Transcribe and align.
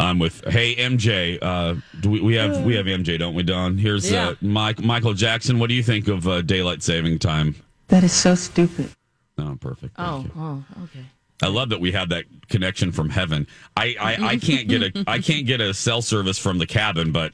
I'm 0.00 0.18
with 0.18 0.42
Hey 0.48 0.74
MJ. 0.76 1.38
Uh, 1.42 1.74
do 2.00 2.10
we, 2.10 2.20
we 2.20 2.34
have 2.34 2.62
we 2.64 2.74
have 2.76 2.86
MJ, 2.86 3.18
don't 3.18 3.34
we, 3.34 3.42
Don? 3.42 3.78
Here's 3.78 4.10
Yeah. 4.10 4.28
uh, 4.30 4.34
Mike 4.40 4.80
Michael 4.82 5.14
Jackson. 5.14 5.58
What 5.58 5.68
do 5.68 5.74
you 5.74 5.82
think 5.82 6.08
of 6.08 6.26
uh, 6.28 6.42
daylight 6.42 6.82
saving 6.82 7.18
time? 7.18 7.54
That 7.88 8.04
is 8.04 8.12
so 8.12 8.34
stupid. 8.34 8.90
Oh, 9.38 9.56
perfect. 9.60 9.96
Thank 9.96 10.08
Oh, 10.08 10.20
you. 10.20 10.30
oh, 10.36 10.64
okay. 10.84 11.04
I 11.42 11.48
love 11.48 11.70
that 11.70 11.80
we 11.80 11.90
have 11.92 12.10
that 12.10 12.24
connection 12.48 12.92
from 12.92 13.10
heaven. 13.10 13.46
I, 13.76 13.96
I, 14.00 14.14
I 14.32 14.36
can't 14.36 14.68
get 14.68 14.82
a 14.96 15.04
I 15.08 15.18
can't 15.18 15.46
get 15.46 15.60
a 15.60 15.74
cell 15.74 16.00
service 16.02 16.38
from 16.38 16.58
the 16.58 16.66
cabin, 16.66 17.10
but 17.12 17.32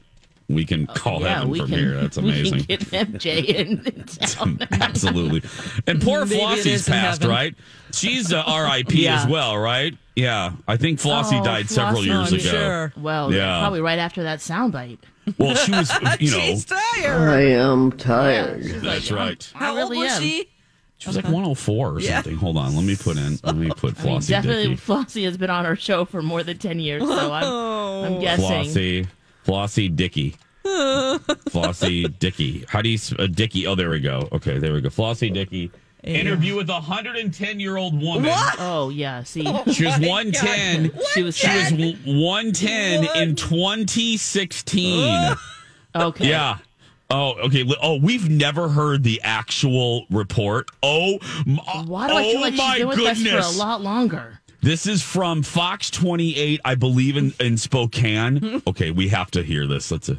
we 0.49 0.65
can 0.65 0.87
call 0.87 1.17
Oh, 1.17 1.25
yeah, 1.25 1.35
heaven 1.35 1.49
we 1.49 1.59
from 1.59 1.69
can. 1.69 1.79
here. 1.79 1.93
That's 2.01 2.17
amazing. 2.17 2.65
We 2.69 2.75
amazing. 2.75 2.87
can 2.89 3.11
get 3.11 3.21
MJ 3.21 3.45
in, 3.45 3.85
in 3.85 4.03
town. 4.05 4.59
Absolutely. 4.71 5.43
And 5.87 6.01
poor 6.01 6.25
Maybe 6.25 6.41
Flossie's 6.41 6.65
is 6.65 6.89
passed, 6.89 7.21
heaven. 7.21 7.35
right? 7.35 7.55
She's 7.93 8.33
uh, 8.33 8.43
RIP 8.47 8.91
Yeah. 8.93 9.21
as 9.21 9.27
well, 9.27 9.57
right? 9.57 9.95
Yeah. 10.15 10.51
I 10.67 10.75
think 10.77 10.99
Flossie 10.99 11.39
Oh, 11.39 11.43
died 11.43 11.69
several 11.69 12.03
years 12.05 12.33
I'm 12.33 12.39
ago. 12.39 12.49
sure. 12.49 12.93
Well, 12.97 13.33
Yeah. 13.33 13.59
probably 13.59 13.81
right 13.81 13.99
after 13.99 14.23
that 14.23 14.39
soundbite. 14.39 14.97
Well, 15.37 15.55
she 15.55 15.71
was, 15.71 15.91
you 16.19 16.31
know, 16.31 16.59
tired 16.65 17.29
I 17.29 17.41
am 17.41 17.91
tired. 17.93 18.63
that's 18.81 19.11
right. 19.11 19.51
I 19.55 19.75
really 19.75 19.97
old 19.97 20.03
was 20.05 20.11
am. 20.13 20.21
She 20.23 20.49
She 20.97 21.07
was 21.09 21.15
like 21.15 21.25
104 21.25 21.93
or 21.95 22.01
something. 22.01 22.35
Hold 22.35 22.57
on. 22.57 22.75
Let 22.75 22.83
me 22.83 22.95
put 22.95 23.15
in, 23.17 23.37
let 23.43 23.55
me 23.55 23.69
put 23.69 23.99
I 23.99 24.03
mean, 24.03 24.15
Flossie 24.19 24.29
definitely, 24.29 24.69
Dickey. 24.69 24.81
Flossie 24.81 25.23
has 25.25 25.37
been 25.37 25.51
on 25.51 25.65
our 25.67 25.75
show 25.75 26.03
for 26.05 26.21
more 26.23 26.41
than 26.43 26.57
ten 26.57 26.79
years, 26.79 27.03
so 27.03 27.31
I'm, 27.31 27.43
I'm 28.15 28.19
guessing. 28.19 28.45
Flossie, 28.45 29.07
Flossie 29.45 29.93
Dickey. 29.95 30.35
Flossie 30.65 32.17
Dickey. 32.19 32.65
How 32.67 32.81
do 32.81 32.89
you, 32.89 32.95
s- 32.95 33.13
uh, 33.17 33.27
Dickey? 33.27 33.65
Oh, 33.67 33.75
there 33.75 33.89
we 33.89 33.99
go. 33.99 34.27
Okay, 34.31 34.59
there 34.59 34.73
we 34.73 34.81
go. 34.81 34.89
Flossie 34.89 35.33
Dickey. 35.33 35.71
Interview 36.03 36.55
with 36.55 36.69
a 36.69 36.73
110 36.73 37.59
year 37.59 37.75
old 37.75 38.01
woman. 38.01 38.31
Oh 38.57 38.89
yeah, 38.89 39.23
see, 39.23 39.41
She 39.73 39.85
was 39.85 39.99
110. 39.99 40.91
she 41.13 41.23
was 41.23 41.35
She 41.35 41.47
was 41.49 41.71
w- 41.71 41.95
110 42.05 43.05
in 43.17 43.35
2016. 43.35 45.35
okay. 45.95 46.29
Yeah. 46.29 46.57
Oh, 47.11 47.33
okay. 47.45 47.67
Oh, 47.81 47.97
we've 47.99 48.29
never 48.29 48.69
heard 48.69 49.03
the 49.03 49.19
actual 49.23 50.05
report. 50.11 50.69
Oh, 50.83 51.17
m- 51.45 51.57
Why 51.87 52.07
do 52.07 52.13
I 52.13 52.23
feel 52.23 52.37
oh 52.37 52.41
like 52.41 52.53
my 52.53 52.69
she's 52.75 52.79
been 52.79 52.87
with 52.87 52.97
goodness. 52.97 53.33
us 53.33 53.57
for 53.57 53.61
a 53.61 53.65
lot 53.65 53.81
longer? 53.81 54.39
This 54.61 54.87
is 54.87 55.01
from 55.01 55.41
Fox 55.41 55.89
28, 55.89 56.59
I 56.65 56.75
believe, 56.75 57.15
in, 57.15 57.33
in 57.39 57.57
Spokane. 57.57 58.61
Okay, 58.67 58.91
we 58.91 59.07
have 59.07 59.31
to 59.31 59.41
hear 59.43 59.65
this. 59.65 59.89
Let's. 59.91 60.09
Uh, 60.09 60.15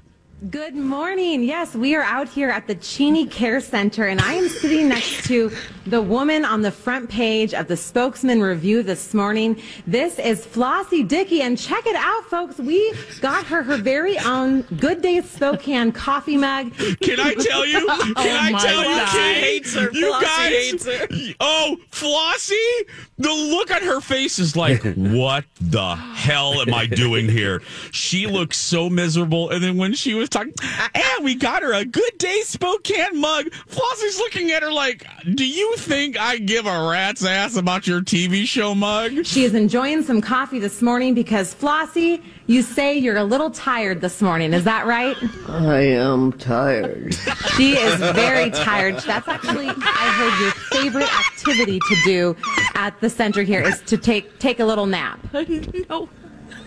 Good 0.49 0.75
morning. 0.75 1.43
Yes, 1.43 1.75
we 1.75 1.95
are 1.95 2.03
out 2.03 2.27
here 2.27 2.49
at 2.49 2.67
the 2.67 2.75
Cheney 2.75 3.27
Care 3.27 3.61
Center, 3.61 4.06
and 4.06 4.23
I 4.23 4.33
am 4.33 4.49
sitting 4.49 4.89
next 4.89 5.27
to 5.27 5.53
the 5.87 6.01
woman 6.01 6.47
on 6.47 6.62
the 6.62 6.71
front 6.71 7.11
page 7.11 7.53
of 7.53 7.69
the 7.69 7.77
Spokesman 7.77 8.41
Review 8.41 8.83
this 8.83 9.12
morning. 9.12 9.61
This 9.87 10.19
is 10.19 10.47
Flossie 10.47 11.06
Dickey, 11.06 11.43
and 11.43 11.59
check 11.59 11.84
it 11.84 11.95
out, 11.95 12.25
folks. 12.31 12.56
We 12.56 12.95
got 13.21 13.45
her 13.49 13.62
her 13.62 13.77
very 13.77 14.19
own 14.21 14.62
Good 14.79 15.03
Day 15.03 15.21
Spokane 15.21 15.93
coffee 15.93 16.39
mug. 16.39 16.73
Can 17.03 17.21
I 17.21 17.34
tell 17.34 17.67
you? 17.67 17.87
Can 17.87 18.15
oh 18.17 18.39
I 18.41 18.50
my 18.50 18.61
tell 18.62 18.83
you? 18.83 19.06
Kate? 19.09 19.45
Hates 19.45 19.75
her. 19.75 19.91
You 19.93 20.11
Flossie 20.11 20.23
guys. 20.23 20.53
hates 20.53 20.84
her. 20.87 21.34
Oh, 21.41 21.77
Flossie! 21.91 22.87
The 23.19 23.29
look 23.29 23.71
on 23.71 23.83
her 23.83 24.00
face 24.00 24.39
is 24.39 24.56
like, 24.56 24.83
what 24.97 25.45
the 25.61 25.97
hell 25.97 26.62
am 26.62 26.73
I 26.73 26.87
doing 26.87 27.29
here? 27.29 27.61
She 27.93 28.27
looks 28.27 28.56
so 28.56 28.89
miserable. 28.89 29.50
And 29.50 29.62
then 29.62 29.77
when 29.77 29.93
she 29.93 30.15
was 30.15 30.30
talking, 30.31 30.55
and 30.95 31.25
we 31.25 31.35
got 31.35 31.63
her 31.63 31.73
a 31.73 31.85
good 31.85 32.19
day 32.19 32.41
Spokane 32.45 33.21
mug. 33.21 33.47
Flossie's 33.69 34.19
looking 34.19 34.51
at 34.51 34.63
her 34.63 34.73
like, 34.73 35.07
do 35.35 35.47
you 35.47 35.77
think 35.77 36.19
I 36.19 36.39
give 36.39 36.67
a 36.67 36.89
rat's 36.89 37.25
ass 37.25 37.57
about 37.57 37.87
your 37.87 38.01
TV 38.01 38.45
show 38.45 38.75
mug? 38.75 39.25
She 39.27 39.45
is 39.45 39.55
enjoying 39.55 40.03
some 40.03 40.21
coffee 40.21 40.59
this 40.59 40.81
morning 40.81 41.15
because, 41.15 41.55
Flossie, 41.55 42.23
you 42.47 42.63
say 42.63 42.97
you're 42.97 43.17
a 43.17 43.25
little 43.25 43.51
tired 43.51 44.01
this 44.01 44.23
morning. 44.23 44.53
Is 44.55 44.65
that 44.65 44.87
right? 44.87 45.17
I 45.49 45.81
am 45.81 46.33
tired. 46.33 47.15
She 47.57 47.77
is 47.77 47.97
very 47.97 48.51
tired. 48.51 48.97
That's 49.01 49.29
actually, 49.29 49.69
I 49.69 49.73
heard 49.73 50.43
your 50.43 50.53
favorite 50.83 51.19
activity 51.19 51.79
to 51.79 51.97
do 52.05 52.37
at 52.75 52.99
the 53.01 53.11
center 53.11 53.43
here 53.43 53.61
is 53.61 53.81
to 53.83 53.97
take 53.97 54.39
take 54.39 54.61
a 54.61 54.65
little 54.65 54.87
nap. 54.87 55.21
I. 55.35 55.45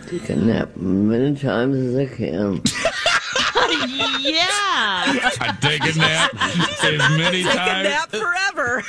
Take 0.08 0.30
a 0.30 0.36
nap 0.36 0.76
many 0.78 1.36
times 1.36 1.76
as 1.76 1.96
I 1.96 2.06
can. 2.06 2.62
yeah. 4.20 5.30
I 5.40 5.58
take 5.62 5.84
a 5.84 5.98
nap 5.98 6.32
as 6.84 7.18
many 7.18 7.44
times. 7.44 7.56
Take 7.56 7.68
a 7.68 7.84
nap 7.84 8.10
forever. 8.10 8.84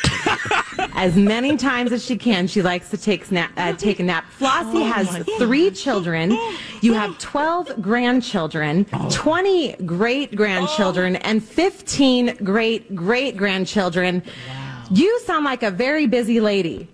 As 0.94 1.16
many 1.16 1.56
times 1.56 1.92
as 1.92 2.04
she 2.04 2.16
can, 2.16 2.46
she 2.46 2.62
likes 2.62 2.90
to 2.90 2.96
take 2.96 3.24
snap, 3.24 3.50
uh, 3.56 3.72
take 3.72 4.00
a 4.00 4.02
nap. 4.02 4.24
Flossie 4.38 4.86
has 4.90 5.24
three 5.38 5.70
children. 5.70 6.38
You 6.80 6.94
have 6.94 7.18
12 7.18 7.80
grandchildren, 7.82 8.84
20 9.10 9.72
great 9.86 10.34
grandchildren, 10.34 11.16
and 11.16 11.42
15 11.42 12.36
great 12.44 12.94
great 12.94 13.36
grandchildren. 13.36 14.22
Wow. 14.48 14.84
You 14.90 15.20
sound 15.20 15.44
like 15.44 15.62
a 15.62 15.70
very 15.70 16.06
busy 16.06 16.40
lady. 16.40 16.88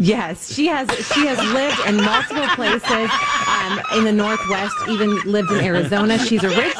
Yes, 0.00 0.50
she 0.50 0.66
has. 0.66 0.88
She 1.12 1.26
has 1.26 1.38
lived 1.52 1.78
in 1.86 2.02
multiple 2.02 2.48
places 2.56 3.10
um, 3.46 3.80
in 3.98 4.04
the 4.04 4.12
Northwest. 4.12 4.74
Even 4.88 5.14
lived 5.30 5.50
in 5.52 5.60
Arizona. 5.60 6.18
She's 6.18 6.42
a 6.42 6.48
rich. 6.48 6.74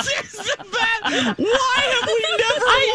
Why 1.05 1.35
have 1.37 2.09
we 2.09 2.19
never 2.31 2.50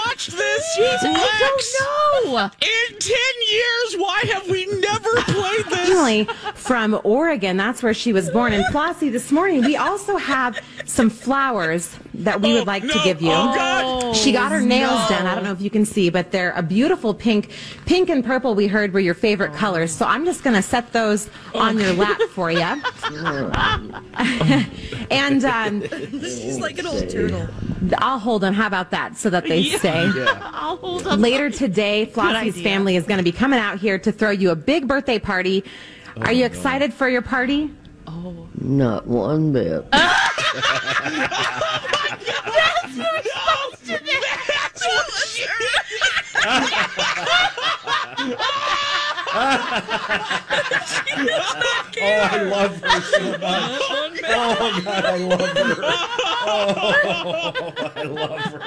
watched 0.06 0.32
this? 0.32 0.64
I 0.80 1.38
don't 1.40 2.34
know. 2.34 2.44
In 2.44 3.00
10 3.00 3.18
years, 3.52 3.96
why 3.98 4.24
have 4.34 4.50
we 4.50 4.66
never 4.66 5.10
played 5.22 5.66
this? 5.66 5.86
originally 5.86 6.26
from 6.54 7.00
Oregon. 7.04 7.58
That's 7.58 7.84
where 7.84 7.94
she 7.94 8.14
was 8.14 8.30
born. 8.30 8.54
And 8.54 8.64
Flossie, 8.66 9.12
this 9.12 9.32
morning 9.32 9.64
we 9.64 9.76
also 9.76 10.18
have 10.18 10.60
some 10.86 11.10
flowers 11.10 11.96
that 12.14 12.42
we 12.42 12.54
would 12.54 12.68
like 12.68 12.84
to 12.84 13.00
give 13.04 13.22
you. 13.22 13.32
Oh, 13.32 13.54
God. 13.56 14.16
She 14.16 14.32
got 14.32 14.52
her 14.52 14.62
nails 14.62 15.10
done. 15.10 15.26
I 15.26 15.36
don't 15.36 15.44
know 15.44 15.52
if 15.52 15.62
you 15.62 15.70
can 15.70 15.86
see, 15.86 16.10
but 16.10 16.32
they're 16.32 16.52
a 16.52 16.64
beautiful 16.64 17.14
pink. 17.14 17.52
Pink 17.86 18.10
and 18.10 18.24
purple 18.24 18.56
we 18.56 18.68
heard 18.68 18.94
were 18.94 19.00
your 19.00 19.14
favorite 19.14 19.54
colors. 19.54 19.92
So 19.92 20.06
I'm 20.06 20.26
just 20.26 20.44
going 20.44 20.56
to 20.56 20.62
set 20.62 20.94
those 20.94 21.30
on 21.54 21.78
your 21.78 21.94
lap 21.94 22.22
for 22.32 22.52
you. 22.52 22.60
and 25.12 25.46
um, 25.46 25.84
She's 26.22 26.60
like 26.60 26.80
an 26.80 26.88
old 26.88 27.10
turtle. 27.10 27.48
I'll 27.98 28.20
hold 28.20 28.42
them. 28.42 28.54
How 28.54 28.68
about 28.68 28.92
that? 28.92 29.18
So 29.18 29.30
that 29.30 29.44
they 29.46 29.55
stay. 29.64 30.12
I'll 30.28 30.78
hold 30.78 31.08
up. 31.08 31.20
Later 31.20 31.50
today, 31.64 32.06
Flossie's 32.06 32.56
idea. 32.56 32.64
family 32.64 32.96
is 32.96 33.06
going 33.06 33.18
to 33.18 33.24
be 33.24 33.32
coming 33.32 33.60
out 33.60 33.80
here 33.80 33.98
to 34.00 34.12
throw 34.12 34.32
you 34.32 34.52
a 34.52 34.56
big 34.56 34.88
birthday 34.88 35.20
party. 35.20 35.64
Oh, 36.18 36.22
Are 36.22 36.32
you 36.32 36.46
excited 36.46 36.94
for 36.94 37.10
your 37.10 37.22
party? 37.22 37.72
Oh. 38.08 38.48
Not 38.60 39.06
one 39.08 39.52
bit. 39.52 39.86
Oh, 50.88 52.20
I 52.32 52.42
love 52.44 52.82
her 52.82 53.02
so 53.02 53.38
much. 53.38 53.82
Oh 54.28 54.82
God, 54.84 55.06
I 55.06 55.18
love 55.18 55.58
her. 55.58 55.76
Oh, 56.48 57.74
I 57.96 58.04
love 58.04 58.40
her. 58.46 58.62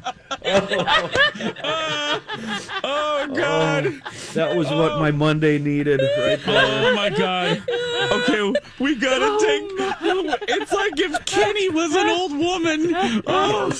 Oh, 0.46 2.20
oh 2.84 3.32
God. 3.34 3.84
That 4.34 4.54
was 4.56 4.68
what 4.68 4.98
my 4.98 5.10
Monday 5.10 5.58
needed 5.58 6.00
right 6.18 6.40
there. 6.44 6.90
Oh 6.90 6.94
my 6.94 7.08
god. 7.10 7.62
Okay, 8.12 8.52
we 8.78 8.94
gotta 8.96 9.38
take. 9.44 9.73
It's 10.60 10.72
like 10.72 10.92
if 10.98 11.24
Kenny 11.24 11.68
was 11.70 11.94
an 11.94 12.08
old 12.08 12.32
woman. 12.32 13.22
Oh. 13.26 13.72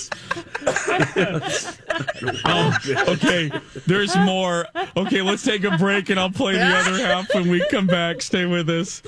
Oh, 2.47 2.77
okay, 3.09 3.51
there's 3.87 4.17
more. 4.19 4.67
Okay, 4.97 5.23
let's 5.23 5.43
take 5.43 5.65
a 5.65 5.77
break 5.79 6.11
and 6.11 6.19
I'll 6.19 6.31
play 6.31 6.55
the 6.55 6.65
other 6.65 6.97
half 7.05 7.33
when 7.35 7.49
we 7.49 7.65
come 7.71 7.87
back. 7.87 8.23
Stay 8.23 8.47
with 8.47 8.69
us. 8.71 9.03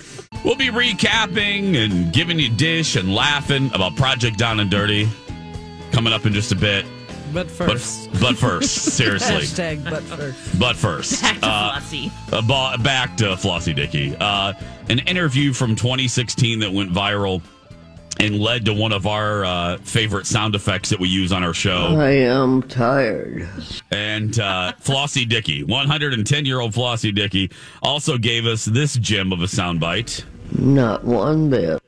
We'll 0.45 0.57
be 0.57 0.69
recapping 0.69 1.77
and 1.77 2.13
giving 2.13 2.39
you 2.39 2.49
dish 2.51 2.97
and 2.97 3.15
laughing 3.15 3.71
about 3.75 3.97
Project 3.97 4.39
Down 4.39 4.61
and 4.61 4.71
Dirty 4.71 5.09
coming 5.93 6.13
up 6.13 6.27
in 6.27 6.33
just 6.33 6.53
a 6.53 6.57
bit. 6.57 6.85
But 7.33 7.49
But, 7.59 7.69
first. 7.81 8.11
but 8.21 8.37
first, 8.37 8.71
seriously. 8.97 9.35
Hashtag 9.37 9.85
but 9.91 10.03
first. 10.05 10.59
But 10.61 10.77
first, 10.77 11.23
Back 11.23 11.41
to 11.41 11.47
uh, 11.47 11.81
Flossie. 11.81 12.11
uh, 12.33 12.43
ba- 12.77 12.83
back 12.83 13.17
to 13.19 13.25
Flossie 13.37 13.75
Dickey. 13.75 14.17
Uh, 14.19 14.53
an 14.89 15.01
interview 15.01 15.53
from 15.53 15.75
2016 15.75 16.61
that 16.61 16.73
went 16.73 16.93
viral 16.93 17.43
and 18.19 18.39
led 18.41 18.65
to 18.65 18.73
one 18.75 18.93
of 18.93 19.07
our 19.07 19.45
uh, 19.45 19.77
favorite 19.79 20.27
sound 20.27 20.55
effects 20.55 20.89
that 20.91 20.99
we 20.99 21.09
use 21.09 21.33
on 21.33 21.43
our 21.45 21.55
show. 21.55 21.97
I 21.99 22.11
am 22.11 22.63
tired. 22.63 23.49
And 23.91 24.39
uh, 24.39 24.73
Flossie 24.81 25.29
Dickey, 25.29 25.63
110 25.65 26.45
year 26.47 26.61
old 26.61 26.73
Flossie 26.73 27.15
Dickey, 27.15 27.51
also 27.83 28.17
gave 28.19 28.47
us 28.47 28.65
this 28.65 28.95
gem 28.97 29.33
of 29.33 29.41
a 29.41 29.47
soundbite. 29.47 30.25
Not 30.59 31.05
one 31.05 31.51
bit. 31.51 31.83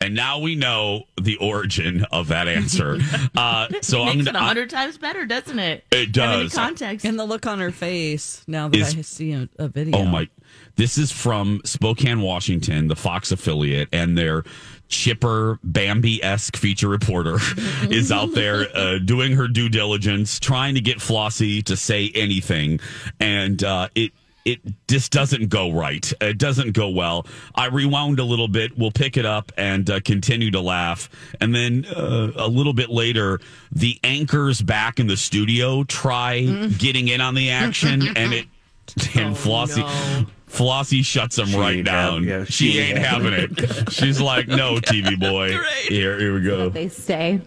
And 0.00 0.14
now 0.14 0.38
we 0.38 0.54
know 0.54 1.04
the 1.20 1.36
origin 1.38 2.04
of 2.12 2.28
that 2.28 2.46
answer. 2.48 2.98
Uh, 3.36 3.66
so 3.80 4.02
I'm 4.02 4.18
Makes 4.18 4.28
it 4.28 4.32
gonna. 4.32 4.38
a 4.44 4.46
hundred 4.48 4.70
times 4.70 4.96
better, 4.96 5.26
doesn't 5.26 5.58
it? 5.58 5.84
It 5.90 6.14
Have 6.16 6.30
any 6.30 6.42
does. 6.44 6.54
context. 6.54 7.04
And 7.04 7.18
the 7.18 7.24
look 7.24 7.46
on 7.46 7.58
her 7.58 7.72
face 7.72 8.44
now 8.46 8.68
that 8.68 8.78
Is- 8.78 8.96
I 8.96 9.00
see 9.00 9.32
a, 9.32 9.48
a 9.58 9.66
video. 9.66 9.98
Oh 9.98 10.04
my! 10.04 10.28
This 10.76 10.98
is 10.98 11.12
from 11.12 11.60
Spokane, 11.64 12.20
Washington, 12.20 12.88
the 12.88 12.96
Fox 12.96 13.30
affiliate, 13.30 13.88
and 13.92 14.18
their 14.18 14.44
chipper 14.88 15.58
Bambi 15.62 16.22
esque 16.22 16.56
feature 16.56 16.88
reporter 16.88 17.38
is 17.90 18.10
out 18.10 18.32
there 18.34 18.66
uh, 18.76 18.98
doing 18.98 19.32
her 19.32 19.48
due 19.48 19.68
diligence, 19.68 20.40
trying 20.40 20.74
to 20.74 20.80
get 20.80 20.98
Flossie 20.98 21.62
to 21.64 21.76
say 21.76 22.10
anything, 22.14 22.80
and 23.20 23.62
uh, 23.62 23.88
it. 23.94 24.12
It 24.46 24.60
just 24.88 25.10
doesn't 25.10 25.48
go 25.48 25.72
right. 25.72 26.12
It 26.20 26.36
doesn't 26.36 26.72
go 26.72 26.90
well. 26.90 27.26
I 27.54 27.68
rewound 27.68 28.18
a 28.18 28.24
little 28.24 28.46
bit. 28.46 28.76
We'll 28.76 28.90
pick 28.90 29.16
it 29.16 29.24
up 29.24 29.50
and 29.56 29.88
uh, 29.88 30.00
continue 30.00 30.50
to 30.50 30.60
laugh. 30.60 31.08
And 31.40 31.54
then 31.54 31.86
uh, 31.86 32.30
a 32.36 32.46
little 32.46 32.74
bit 32.74 32.90
later, 32.90 33.40
the 33.72 33.98
anchors 34.04 34.60
back 34.60 35.00
in 35.00 35.06
the 35.06 35.16
studio 35.16 35.82
try 35.84 36.42
getting 36.76 37.08
in 37.08 37.22
on 37.22 37.34
the 37.34 37.48
action, 37.52 38.02
and 38.18 38.34
it 38.34 38.46
and 39.16 39.34
Flossie. 39.34 40.26
Flossie 40.54 41.04
shuts 41.04 41.38
him 41.38 41.52
right 41.58 41.84
down. 41.84 42.22
hav- 42.22 42.40
yeah, 42.40 42.44
she, 42.44 42.72
she 42.72 42.78
ain't 42.78 42.98
ain't 42.98 43.06
having 43.06 43.32
it. 43.32 43.92
She's 43.92 44.20
like, 44.20 44.46
no, 44.48 44.76
TV 44.76 45.18
boy. 45.18 45.56
Here, 45.88 46.18
here 46.18 46.34
we 46.34 46.42
go. 46.42 46.68
They 46.68 46.88
stay. 46.88 47.40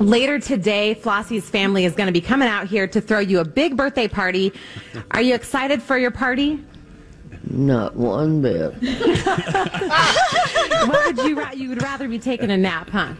Later 0.00 0.38
today, 0.38 0.94
Flossie's 1.00 1.48
family 1.48 1.84
is 1.84 1.94
going 1.94 2.06
to 2.08 2.12
be 2.12 2.20
coming 2.20 2.48
out 2.48 2.66
here 2.66 2.86
to 2.88 3.00
throw 3.00 3.20
you 3.20 3.38
a 3.40 3.44
big 3.44 3.76
birthday 3.76 4.06
party. 4.08 4.52
Are 5.12 5.22
you 5.22 5.34
excited 5.34 5.82
for 5.82 5.96
your 5.96 6.10
party? 6.10 6.62
Not 7.50 7.94
one 7.96 8.42
bit. 8.42 8.74
What 10.78 11.06
would 11.16 11.26
you 11.26 11.36
ra- 11.40 11.50
you 11.52 11.68
would 11.70 11.82
rather 11.82 12.06
be 12.08 12.18
taking 12.20 12.52
a 12.52 12.56
nap, 12.56 12.88
huh? 12.90 13.14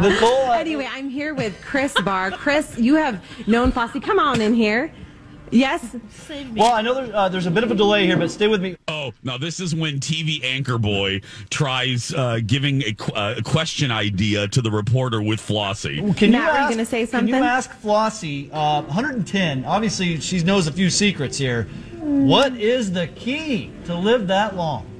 Nicole, 0.00 0.52
Anyway, 0.52 0.88
I'm 0.90 1.08
here 1.08 1.34
with 1.34 1.60
Chris 1.64 1.92
Barr. 2.04 2.30
Chris, 2.30 2.78
you 2.78 2.94
have 2.94 3.22
known 3.48 3.72
Flossie. 3.72 4.00
Come 4.02 4.18
on 4.20 4.40
in 4.40 4.54
here. 4.54 4.92
Yes. 5.50 5.94
well, 6.54 6.72
I 6.72 6.82
know 6.82 6.94
there, 6.94 7.14
uh, 7.14 7.28
there's 7.28 7.46
a 7.46 7.50
bit 7.50 7.64
of 7.64 7.70
a 7.70 7.74
delay 7.74 8.06
here, 8.06 8.16
but 8.16 8.30
stay 8.30 8.48
with 8.48 8.60
me. 8.60 8.76
Oh, 8.88 9.12
now 9.22 9.38
this 9.38 9.60
is 9.60 9.74
when 9.74 10.00
TV 10.00 10.42
anchor 10.44 10.78
boy 10.78 11.20
tries 11.50 12.12
uh, 12.12 12.40
giving 12.44 12.82
a, 12.82 12.92
qu- 12.92 13.12
uh, 13.12 13.34
a 13.38 13.42
question 13.42 13.90
idea 13.90 14.48
to 14.48 14.60
the 14.60 14.70
reporter 14.70 15.22
with 15.22 15.40
Flossie. 15.40 16.16
Can 16.16 16.32
Matt, 16.32 16.40
you 16.40 16.46
were 16.46 16.52
you 16.52 16.58
ask, 16.58 16.70
gonna 16.70 16.84
say 16.84 17.06
Can 17.06 17.28
you 17.28 17.34
ask 17.36 17.70
Flossie? 17.80 18.50
Uh, 18.52 18.82
110. 18.82 19.64
Obviously, 19.64 20.20
she 20.20 20.42
knows 20.42 20.66
a 20.66 20.72
few 20.72 20.90
secrets 20.90 21.38
here. 21.38 21.64
What 21.98 22.56
is 22.56 22.92
the 22.92 23.06
key 23.08 23.70
to 23.86 23.94
live 23.94 24.28
that 24.28 24.56
long? 24.56 24.95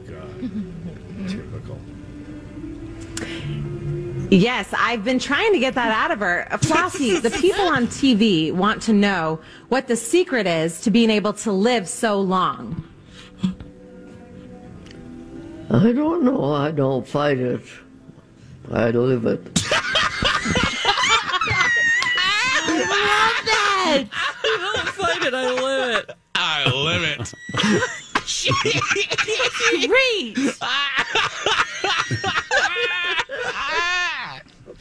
Yes, 4.30 4.72
I've 4.76 5.04
been 5.04 5.18
trying 5.18 5.52
to 5.52 5.58
get 5.58 5.74
that 5.74 5.92
out 5.92 6.10
of 6.10 6.18
her. 6.20 6.48
Uh, 6.50 6.58
Flossie, 6.58 7.20
the 7.20 7.30
people 7.30 7.66
on 7.66 7.86
TV 7.86 8.52
want 8.52 8.82
to 8.82 8.92
know 8.92 9.40
what 9.68 9.86
the 9.86 9.96
secret 9.96 10.46
is 10.46 10.80
to 10.82 10.90
being 10.90 11.10
able 11.10 11.32
to 11.34 11.52
live 11.52 11.88
so 11.88 12.20
long. 12.20 12.84
I 15.70 15.92
don't 15.92 16.24
know. 16.24 16.52
I 16.52 16.70
don't 16.70 17.06
fight 17.06 17.38
it. 17.38 17.62
I 18.72 18.90
live 18.90 19.26
it. 19.26 19.40
I 23.88 24.08
don't 24.44 24.88
fight 24.88 25.22
it, 25.22 25.34
I 25.34 25.50
live 25.52 25.98
it. 25.98 26.10
I 26.34 26.64
live 26.70 27.02
it. 27.02 27.32
Great. 29.88 30.36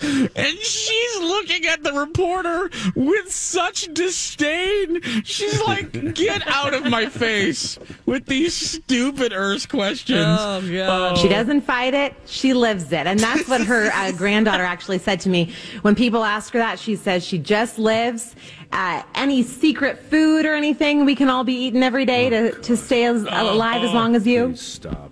And 0.02 0.58
she's 0.60 1.20
looking 1.22 1.66
at 1.66 1.84
the 1.84 1.94
reporter 1.94 2.70
with 2.96 3.32
such 3.32 3.94
disdain. 3.94 5.02
She's 5.24 5.62
like, 5.64 6.14
get 6.14 6.46
out 6.48 6.74
of 6.74 6.86
my 6.86 7.08
face 7.08 7.80
with 8.06 8.26
these 8.26 8.54
stupid 8.54 9.34
Earth 9.34 9.70
questions. 9.70 10.26
Oh, 10.40 10.62
God. 10.62 11.18
She 11.18 11.28
doesn't 11.28 11.62
fight 11.62 11.94
it, 11.94 12.16
she 12.26 12.54
lives 12.54 12.92
it. 12.92 13.08
And 13.08 13.20
that's 13.20 13.48
what 13.48 13.62
her 13.62 13.92
uh, 13.94 14.12
granddaughter 14.18 14.64
actually 14.64 15.00
said 15.00 15.20
to 15.22 15.30
me. 15.30 15.54
When 15.82 15.96
people 15.96 16.24
ask 16.24 16.54
her 16.54 16.60
that, 16.60 16.80
she 16.80 16.96
says 16.96 17.26
she 17.26 17.38
just 17.38 17.80
lives. 17.80 18.36
Uh, 18.72 19.04
any 19.14 19.44
secret 19.44 20.00
food 20.00 20.46
or 20.46 20.54
anything 20.54 21.06
we 21.06 21.16
can 21.16 21.30
all 21.30 21.44
be 21.44 21.54
eating 21.54 21.84
every 21.84 22.06
day 22.06 22.30
to, 22.30 22.52
to 22.62 22.76
stay 22.76 23.06
as, 23.06 23.24
alive 23.24 23.84
as 23.84 23.94
long 23.94 24.16
as 24.16 24.28
you? 24.28 24.56
Stop. 24.56 25.12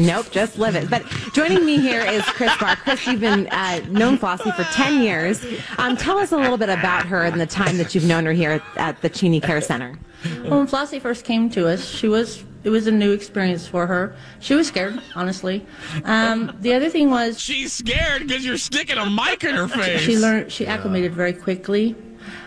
Nope, 0.00 0.30
just 0.30 0.58
live 0.58 0.76
it. 0.76 0.88
But 0.88 1.04
joining 1.34 1.66
me 1.66 1.78
here 1.78 2.00
is 2.00 2.22
Chris 2.22 2.56
Barr. 2.58 2.76
Chris, 2.76 3.06
you've 3.06 3.20
been 3.20 3.46
uh, 3.48 3.80
known 3.90 4.16
Flossie 4.16 4.54
for 4.56 4.64
10 4.72 5.02
years. 5.02 5.44
Um, 5.76 5.94
tell 5.96 6.16
us 6.18 6.32
a 6.32 6.38
little 6.38 6.56
bit 6.56 6.70
about 6.70 7.04
her 7.06 7.22
and 7.22 7.38
the 7.38 7.46
time 7.46 7.76
that 7.76 7.94
you've 7.94 8.06
known 8.06 8.24
her 8.24 8.32
here 8.32 8.52
at, 8.52 8.62
at 8.76 9.02
the 9.02 9.10
Cheney 9.10 9.40
Care 9.40 9.60
Center. 9.60 9.98
Well, 10.42 10.58
when 10.58 10.66
Flossie 10.66 11.00
first 11.00 11.24
came 11.26 11.50
to 11.50 11.68
us, 11.68 11.84
she 11.86 12.08
was 12.08 12.44
it 12.62 12.68
was 12.70 12.86
a 12.86 12.90
new 12.90 13.12
experience 13.12 13.66
for 13.66 13.86
her. 13.86 14.14
She 14.40 14.54
was 14.54 14.68
scared, 14.68 15.00
honestly. 15.14 15.64
Um, 16.04 16.54
the 16.60 16.74
other 16.74 16.90
thing 16.90 17.10
was 17.10 17.40
She's 17.40 17.72
scared 17.72 18.26
because 18.26 18.44
you're 18.44 18.58
sticking 18.58 18.98
a 18.98 19.08
mic 19.08 19.44
in 19.44 19.54
her 19.54 19.66
face. 19.68 20.00
she 20.00 20.18
learned 20.18 20.52
she 20.52 20.66
acclimated 20.66 21.14
very 21.14 21.32
quickly. 21.32 21.96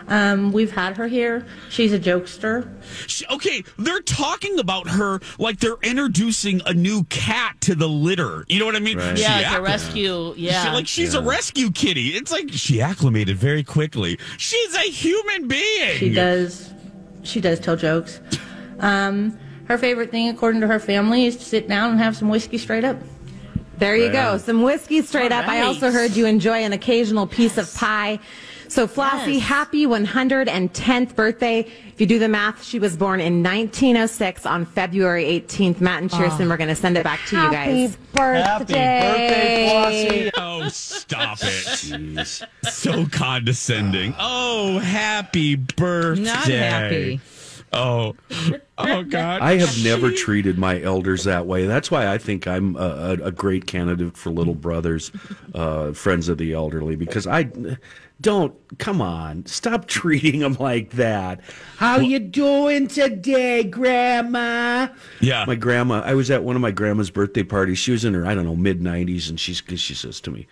Um, 0.07 0.51
we've 0.51 0.71
had 0.71 0.97
her 0.97 1.07
here. 1.07 1.45
She's 1.69 1.93
a 1.93 1.99
jokester. 1.99 2.67
She- 3.07 3.25
okay, 3.27 3.63
they're 3.77 4.01
talking 4.01 4.59
about 4.59 4.87
her 4.89 5.19
like 5.39 5.59
they're 5.59 5.77
introducing 5.81 6.61
a 6.65 6.73
new 6.73 7.03
cat 7.05 7.55
to 7.61 7.75
the 7.75 7.87
litter. 7.87 8.45
You 8.49 8.59
know 8.59 8.65
what 8.65 8.75
I 8.75 8.79
mean? 8.79 8.97
Right. 8.97 9.17
Yeah, 9.17 9.35
like 9.37 9.45
a 9.45 9.49
accli- 9.49 9.63
rescue. 9.63 10.33
she- 10.35 10.41
Yeah. 10.41 10.73
like 10.73 10.87
she's 10.87 11.13
a 11.13 11.21
rescue 11.21 11.71
kitty. 11.71 12.09
It's 12.09 12.31
like 12.31 12.49
she 12.51 12.81
acclimated 12.81 13.37
very 13.37 13.63
quickly. 13.63 14.19
She's 14.37 14.75
a 14.75 14.89
human 14.89 15.47
being. 15.47 15.97
She 15.97 16.09
does 16.13 16.69
she 17.23 17.39
does 17.39 17.59
tell 17.59 17.75
jokes. 17.77 18.19
Um, 18.79 19.39
her 19.69 19.77
favorite 19.77 20.11
thing, 20.11 20.27
according 20.29 20.59
to 20.61 20.67
her 20.67 20.79
family, 20.79 21.25
is 21.25 21.37
to 21.37 21.43
sit 21.45 21.69
down 21.69 21.91
and 21.91 21.99
have 21.99 22.17
some 22.17 22.27
whiskey 22.29 22.57
straight 22.57 22.83
up. 22.83 22.97
There 23.77 23.95
you 23.95 24.11
go. 24.11 24.37
Some 24.37 24.61
whiskey 24.61 25.01
straight 25.01 25.31
up. 25.31 25.47
I 25.47 25.61
also 25.61 25.89
heard 25.91 26.11
you 26.15 26.25
enjoy 26.25 26.63
an 26.63 26.73
occasional 26.73 27.25
piece 27.27 27.57
of 27.57 27.73
pie. 27.73 28.19
So, 28.73 28.87
Flossie, 28.87 29.35
Yes. 29.35 29.43
happy 29.43 29.85
110th 29.85 31.15
birthday. 31.15 31.59
If 31.59 32.01
you 32.01 32.07
do 32.07 32.17
the 32.17 32.27
math, 32.27 32.63
she 32.63 32.79
was 32.79 32.97
born 32.97 33.19
in 33.19 33.43
1906 33.43 34.47
on 34.47 34.65
February 34.65 35.25
18th. 35.25 35.79
Matt 35.79 36.01
and 36.01 36.09
Cheerson, 36.09 36.47
oh. 36.47 36.49
we're 36.49 36.57
going 36.57 36.69
to 36.69 36.75
send 36.75 36.97
it 36.97 37.03
back 37.03 37.19
to 37.27 37.35
you 37.35 37.51
guys. 37.51 37.95
Happy 38.15 38.57
birthday, 38.65 39.69
Flossie. 39.69 40.31
Oh, 40.37 40.67
stop 40.69 41.37
it. 41.43 42.47
So 42.71 43.05
condescending. 43.11 44.15
Oh, 44.17 44.79
happy 44.79 45.53
birthday. 45.53 46.23
Not 46.23 46.47
happy. 46.47 47.21
Oh, 47.73 48.15
oh 48.77 49.03
God! 49.03 49.41
I 49.41 49.57
have 49.57 49.83
never 49.83 50.11
treated 50.11 50.59
my 50.59 50.81
elders 50.81 51.23
that 51.23 51.47
way. 51.47 51.65
That's 51.65 51.89
why 51.89 52.07
I 52.07 52.17
think 52.19 52.47
I'm 52.47 52.75
a, 52.75 53.17
a, 53.23 53.31
great 53.31 53.65
candidate 53.65 54.15
for 54.15 54.29
Little 54.29 54.53
Brothers, 54.53 55.11
uh, 55.55 55.93
Friends 55.93 56.29
of 56.29 56.37
the 56.37 56.53
Elderly, 56.53 56.95
because 56.95 57.25
I 57.25 57.49
don't. 58.21 58.55
Come 58.77 59.01
on, 59.01 59.45
stop 59.47 59.87
treating 59.87 60.39
them 60.41 60.55
like 60.59 60.91
that. 60.91 61.41
How 61.77 61.99
you 61.99 62.19
doing 62.19 62.87
today, 62.87 63.63
Grandma? 63.63 64.89
Yeah, 65.19 65.45
my 65.45 65.55
grandma. 65.55 66.01
I 66.01 66.13
was 66.13 66.29
at 66.29 66.43
one 66.43 66.55
of 66.55 66.61
my 66.61 66.71
grandma's 66.71 67.09
birthday 67.09 67.43
parties. 67.43 67.79
She 67.79 67.91
was 67.91 68.05
in 68.05 68.13
her 68.13 68.25
I 68.25 68.35
don't 68.35 68.45
know 68.45 68.55
mid 68.55 68.83
nineties, 68.83 69.29
and 69.29 69.39
she's 69.39 69.63
she 69.75 69.95
says 69.95 70.21
to 70.21 70.31
me, 70.31 70.47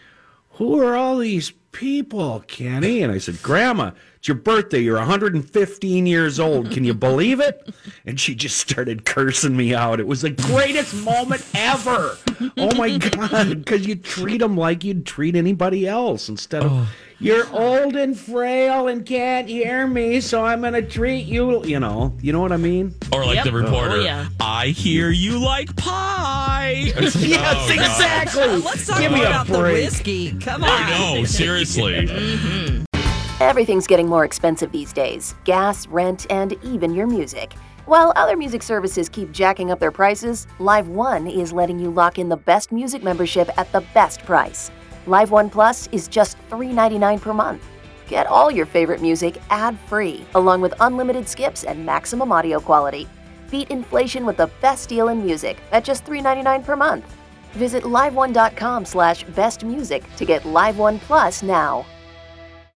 "Who 0.61 0.79
are 0.79 0.95
all 0.95 1.17
these 1.17 1.51
people, 1.71 2.43
Kenny?" 2.47 3.01
And 3.01 3.11
I 3.11 3.17
said, 3.17 3.41
"Grandma." 3.41 3.91
It's 4.17 4.27
your 4.27 4.35
birthday. 4.37 4.77
You're 4.81 4.99
115 4.99 6.05
years 6.05 6.39
old. 6.39 6.69
Can 6.69 6.83
you 6.83 6.93
believe 6.93 7.39
it? 7.39 7.73
And 8.05 8.19
she 8.19 8.35
just 8.35 8.57
started 8.59 9.03
cursing 9.03 9.57
me 9.57 9.73
out. 9.73 9.99
It 9.99 10.05
was 10.05 10.21
the 10.21 10.29
greatest 10.29 10.93
moment 11.03 11.43
ever. 11.55 12.15
Oh 12.55 12.75
my 12.75 12.99
God. 12.99 13.57
Because 13.65 13.87
you 13.87 13.95
treat 13.95 14.37
them 14.37 14.55
like 14.55 14.83
you'd 14.83 15.07
treat 15.07 15.35
anybody 15.35 15.87
else 15.87 16.29
instead 16.29 16.61
of, 16.61 16.71
oh. 16.71 16.87
you're 17.17 17.47
old 17.51 17.95
and 17.95 18.15
frail 18.15 18.87
and 18.87 19.03
can't 19.07 19.47
hear 19.49 19.87
me, 19.87 20.21
so 20.21 20.45
I'm 20.45 20.61
going 20.61 20.73
to 20.73 20.83
treat 20.83 21.25
you, 21.25 21.65
you 21.65 21.79
know, 21.79 22.15
you 22.21 22.31
know 22.31 22.41
what 22.41 22.51
I 22.51 22.57
mean? 22.57 22.93
Or 23.11 23.25
like 23.25 23.37
Yep. 23.37 23.45
the 23.45 23.51
reporter, 23.53 23.91
Oh, 23.93 24.01
yeah. 24.01 24.27
I 24.39 24.67
hear 24.67 25.09
you 25.09 25.39
like 25.43 25.75
pie. 25.75 26.10
yes, 26.69 27.15
Oh, 27.15 27.67
God. 27.67 27.71
exactly. 27.71 28.43
Uh, 28.43 28.57
let's 28.59 28.87
talk 28.87 28.99
Give 28.99 29.11
me 29.11 29.23
a 29.23 29.27
about 29.27 29.47
the 29.47 29.57
break. 29.57 29.85
whiskey. 29.85 30.37
Come 30.39 30.63
on. 30.63 30.69
I 30.69 30.89
know, 31.15 31.23
seriously. 31.25 32.07
Mm-hmm. 32.07 32.83
Everything's 33.39 33.87
getting 33.87 34.07
more 34.07 34.23
expensive 34.23 34.71
these 34.71 34.93
days 34.93 35.33
gas, 35.45 35.87
rent, 35.87 36.27
and 36.29 36.53
even 36.63 36.93
your 36.93 37.07
music. 37.07 37.53
While 37.85 38.13
other 38.15 38.37
music 38.37 38.61
services 38.61 39.09
keep 39.09 39.31
jacking 39.31 39.71
up 39.71 39.79
their 39.79 39.91
prices, 39.91 40.45
LiveOne 40.59 41.33
is 41.35 41.51
letting 41.51 41.79
you 41.79 41.89
lock 41.89 42.19
in 42.19 42.29
the 42.29 42.37
best 42.37 42.71
music 42.71 43.01
membership 43.03 43.49
at 43.57 43.71
the 43.71 43.81
best 43.95 44.23
price. 44.25 44.69
LiveOne 45.07 45.51
Plus 45.51 45.87
is 45.91 46.07
just 46.07 46.37
$3.99 46.51 47.19
per 47.19 47.33
month. 47.33 47.65
Get 48.07 48.27
all 48.27 48.51
your 48.51 48.67
favorite 48.67 49.01
music 49.01 49.41
ad 49.49 49.77
free, 49.87 50.23
along 50.35 50.61
with 50.61 50.73
unlimited 50.79 51.27
skips 51.27 51.63
and 51.63 51.83
maximum 51.85 52.31
audio 52.31 52.59
quality. 52.59 53.07
Beat 53.51 53.69
inflation 53.69 54.25
with 54.25 54.37
the 54.37 54.49
best 54.61 54.89
deal 54.89 55.09
in 55.09 55.23
music 55.23 55.57
at 55.71 55.83
just 55.83 56.05
$3.99 56.05 56.65
per 56.65 56.75
month. 56.75 57.15
Visit 57.51 57.83
liveone.com 57.83 58.85
slash 58.85 59.25
bestmusic 59.25 60.03
to 60.15 60.25
get 60.25 60.43
LiveOne 60.43 60.99
Plus 61.01 61.43
now. 61.43 61.85